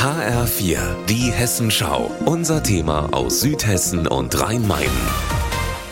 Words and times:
HR4, 0.00 0.78
die 1.10 1.30
Hessenschau. 1.30 2.10
Unser 2.24 2.62
Thema 2.62 3.10
aus 3.12 3.42
Südhessen 3.42 4.06
und 4.06 4.40
Rhein-Main. 4.40 4.88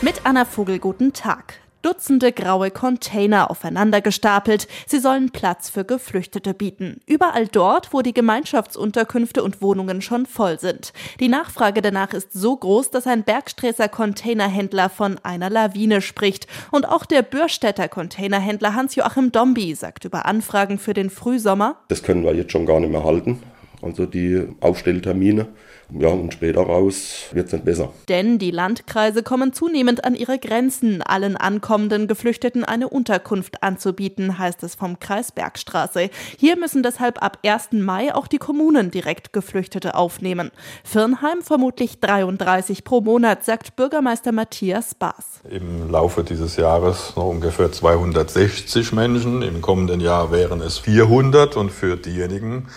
Mit 0.01 0.21
Anna 0.23 0.45
Vogel, 0.45 0.79
guten 0.79 1.13
Tag. 1.13 1.59
Dutzende 1.83 2.31
graue 2.31 2.71
Container 2.71 3.51
aufeinander 3.51 4.01
gestapelt. 4.01 4.67
Sie 4.87 4.97
sollen 4.97 5.29
Platz 5.29 5.69
für 5.69 5.85
Geflüchtete 5.85 6.55
bieten. 6.55 7.01
Überall 7.05 7.45
dort, 7.45 7.93
wo 7.93 8.01
die 8.01 8.15
Gemeinschaftsunterkünfte 8.15 9.43
und 9.43 9.61
Wohnungen 9.61 10.01
schon 10.01 10.25
voll 10.25 10.59
sind. 10.59 10.91
Die 11.19 11.29
Nachfrage 11.29 11.83
danach 11.83 12.11
ist 12.13 12.33
so 12.33 12.57
groß, 12.57 12.89
dass 12.89 13.05
ein 13.05 13.21
Bergstresser 13.21 13.89
Containerhändler 13.89 14.89
von 14.89 15.19
einer 15.21 15.51
Lawine 15.51 16.01
spricht. 16.01 16.47
Und 16.71 16.89
auch 16.89 17.05
der 17.05 17.21
Bürstädter 17.21 17.87
Containerhändler 17.87 18.73
Hans-Joachim 18.73 19.31
Dombi 19.31 19.75
sagt 19.75 20.03
über 20.03 20.25
Anfragen 20.25 20.79
für 20.79 20.95
den 20.95 21.11
Frühsommer. 21.11 21.75
Das 21.89 22.01
können 22.01 22.23
wir 22.23 22.33
jetzt 22.33 22.51
schon 22.51 22.65
gar 22.65 22.79
nicht 22.79 22.91
mehr 22.91 23.03
halten 23.03 23.43
also 23.81 24.05
die 24.05 24.47
Aufstelltermine. 24.59 25.47
Ja, 25.91 26.09
und 26.09 26.33
später 26.33 26.61
raus 26.61 27.23
wird 27.31 27.47
es 27.47 27.53
nicht 27.53 27.65
besser. 27.65 27.91
Denn 28.09 28.37
die 28.37 28.51
Landkreise 28.51 29.23
kommen 29.23 29.53
zunehmend 29.53 30.03
an 30.03 30.13
ihre 30.13 30.37
Grenzen, 30.37 31.01
allen 31.01 31.35
ankommenden 31.35 32.07
Geflüchteten 32.07 32.63
eine 32.63 32.89
Unterkunft 32.89 33.63
anzubieten, 33.63 34.37
heißt 34.37 34.61
es 34.61 34.75
vom 34.75 34.99
Kreis 34.99 35.31
Bergstraße. 35.31 36.11
Hier 36.37 36.57
müssen 36.57 36.83
deshalb 36.83 37.23
ab 37.23 37.39
1. 37.43 37.69
Mai 37.71 38.13
auch 38.13 38.27
die 38.27 38.37
Kommunen 38.37 38.91
direkt 38.91 39.33
Geflüchtete 39.33 39.95
aufnehmen. 39.95 40.51
Firnheim 40.83 41.41
vermutlich 41.41 41.99
33 41.99 42.83
pro 42.83 43.01
Monat, 43.01 43.43
sagt 43.43 43.75
Bürgermeister 43.75 44.31
Matthias 44.31 44.93
Baas. 44.93 45.41
Im 45.49 45.89
Laufe 45.89 46.23
dieses 46.23 46.55
Jahres 46.55 47.13
noch 47.15 47.25
ungefähr 47.25 47.71
260 47.71 48.93
Menschen. 48.93 49.41
Im 49.41 49.61
kommenden 49.61 50.01
Jahr 50.01 50.31
wären 50.31 50.61
es 50.61 50.77
400 50.77 51.57
und 51.57 51.71
für 51.71 51.97
diejenigen, 51.97 52.67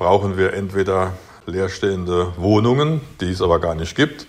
brauchen 0.00 0.38
wir 0.38 0.54
entweder 0.54 1.12
leerstehende 1.44 2.32
Wohnungen, 2.38 3.02
die 3.20 3.32
es 3.32 3.42
aber 3.42 3.60
gar 3.60 3.74
nicht 3.74 3.94
gibt, 3.94 4.26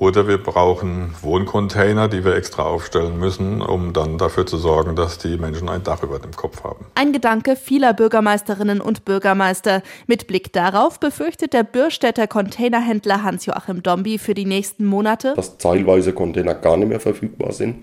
oder 0.00 0.26
wir 0.26 0.38
brauchen 0.38 1.14
Wohncontainer, 1.20 2.08
die 2.08 2.24
wir 2.24 2.34
extra 2.34 2.62
aufstellen 2.62 3.18
müssen, 3.18 3.60
um 3.60 3.92
dann 3.92 4.16
dafür 4.16 4.46
zu 4.46 4.56
sorgen, 4.56 4.96
dass 4.96 5.18
die 5.18 5.36
Menschen 5.36 5.68
ein 5.68 5.84
Dach 5.84 6.02
über 6.02 6.18
dem 6.18 6.32
Kopf 6.32 6.64
haben. 6.64 6.86
Ein 6.94 7.12
Gedanke 7.12 7.54
vieler 7.54 7.92
Bürgermeisterinnen 7.92 8.80
und 8.80 9.04
Bürgermeister. 9.04 9.82
Mit 10.06 10.26
Blick 10.26 10.54
darauf 10.54 10.98
befürchtet 10.98 11.52
der 11.52 11.64
Bürstädter 11.64 12.26
Containerhändler 12.26 13.22
Hans-Joachim 13.22 13.82
Dombi 13.82 14.16
für 14.16 14.32
die 14.32 14.46
nächsten 14.46 14.86
Monate, 14.86 15.34
dass 15.36 15.58
teilweise 15.58 16.14
Container 16.14 16.54
gar 16.54 16.78
nicht 16.78 16.88
mehr 16.88 17.00
verfügbar 17.00 17.52
sind. 17.52 17.76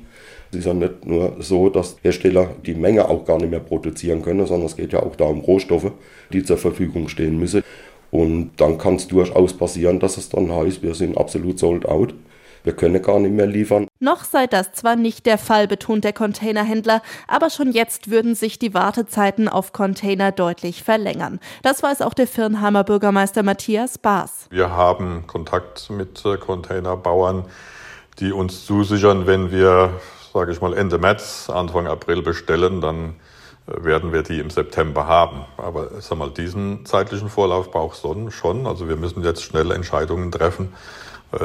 Es 0.49 0.59
ist 0.59 0.65
ja 0.65 0.73
nicht 0.73 1.05
nur 1.05 1.35
so, 1.39 1.69
dass 1.69 1.97
Hersteller 2.01 2.49
die 2.65 2.73
Menge 2.73 3.07
auch 3.07 3.25
gar 3.25 3.37
nicht 3.37 3.51
mehr 3.51 3.59
produzieren 3.59 4.23
können, 4.23 4.47
sondern 4.47 4.65
es 4.65 4.75
geht 4.75 4.91
ja 4.91 5.03
auch 5.03 5.15
da 5.15 5.25
um 5.25 5.41
Rohstoffe, 5.41 5.91
die 6.33 6.43
zur 6.43 6.57
Verfügung 6.57 7.09
stehen 7.09 7.37
müssen. 7.37 7.63
Und 8.11 8.51
dann 8.57 8.77
kann 8.77 8.95
es 8.95 9.07
durchaus 9.07 9.53
passieren, 9.53 9.99
dass 9.99 10.17
es 10.17 10.29
dann 10.29 10.53
heißt, 10.53 10.81
wir 10.81 10.95
sind 10.95 11.17
absolut 11.17 11.59
sold 11.59 11.85
out. 11.85 12.13
Wir 12.63 12.73
können 12.73 13.01
gar 13.01 13.19
nicht 13.19 13.33
mehr 13.33 13.45
liefern. 13.45 13.87
Noch 13.99 14.25
sei 14.25 14.45
das 14.47 14.73
zwar 14.73 14.95
nicht 14.95 15.25
der 15.25 15.37
Fall, 15.37 15.67
betont 15.67 16.03
der 16.03 16.11
Containerhändler, 16.11 17.01
aber 17.27 17.49
schon 17.49 17.71
jetzt 17.71 18.09
würden 18.09 18.35
sich 18.35 18.59
die 18.59 18.73
Wartezeiten 18.73 19.47
auf 19.47 19.71
Container 19.71 20.31
deutlich 20.33 20.83
verlängern. 20.83 21.39
Das 21.63 21.81
weiß 21.81 22.01
auch 22.01 22.13
der 22.13 22.27
Firnheimer 22.27 22.83
Bürgermeister 22.83 23.43
Matthias 23.43 23.97
Baas. 23.97 24.47
Wir 24.49 24.71
haben 24.71 25.23
Kontakt 25.27 25.89
mit 25.89 26.25
äh, 26.25 26.37
Containerbauern, 26.37 27.45
die 28.19 28.33
uns 28.33 28.65
zusichern, 28.65 29.27
wenn 29.27 29.51
wir 29.51 29.91
sage 30.37 30.51
ich 30.51 30.61
mal, 30.61 30.73
Ende 30.73 30.99
März, 30.99 31.49
Anfang 31.49 31.87
April 31.87 32.21
bestellen, 32.21 32.79
dann 32.79 33.15
werden 33.67 34.13
wir 34.13 34.23
die 34.23 34.39
im 34.39 34.49
September 34.49 35.07
haben. 35.07 35.45
Aber 35.57 36.01
sag 36.01 36.17
mal, 36.17 36.31
diesen 36.31 36.85
zeitlichen 36.85 37.29
Vorlauf 37.29 37.71
braucht 37.71 37.97
es 37.97 38.33
schon. 38.33 38.65
Also 38.65 38.87
wir 38.87 38.95
müssen 38.95 39.23
jetzt 39.23 39.43
schnell 39.43 39.71
Entscheidungen 39.71 40.31
treffen, 40.31 40.73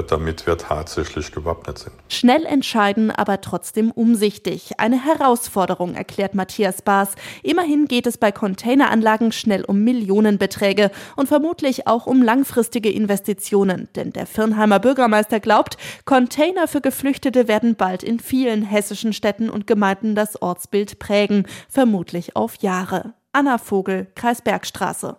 damit 0.09 0.47
wir 0.47 0.57
tatsächlich 0.59 1.33
gewappnet 1.33 1.79
sind. 1.79 1.93
Schnell 2.09 2.45
entscheiden, 2.45 3.11
aber 3.11 3.41
trotzdem 3.41 3.91
umsichtig. 3.91 4.73
Eine 4.79 5.05
Herausforderung, 5.05 5.95
erklärt 5.95 6.35
Matthias 6.35 6.83
Baas. 6.83 7.13
Immerhin 7.43 7.87
geht 7.87 8.07
es 8.07 8.19
bei 8.19 8.33
Containeranlagen 8.33 9.33
schnell 9.33 9.65
um 9.65 9.83
Millionenbeträge 9.85 10.91
und 11.17 11.29
vermutlich 11.29 11.87
auch 11.87 12.07
um 12.07 12.23
langfristige 12.23 12.91
Investitionen. 12.91 13.89
Denn 13.97 14.13
der 14.13 14.27
Firnheimer 14.27 14.79
Bürgermeister 14.79 15.41
glaubt, 15.41 15.77
Container 16.05 16.69
für 16.69 16.81
Geflüchtete 16.81 17.49
werden 17.49 17.77
bald 17.77 18.03
in 18.03 18.21
vielen 18.21 18.63
hessischen 18.63 19.13
Städten 19.13 19.51
und 19.51 19.67
Gemeinden 19.67 20.15
das 20.15 20.41
Ortsbild 20.41 20.99
prägen, 20.99 21.47
vermutlich 21.69 22.37
auf 22.37 22.57
Jahre. 22.57 23.15
Anna 23.33 23.59
Vogel, 23.59 24.09
Kreisbergstraße. 24.15 25.17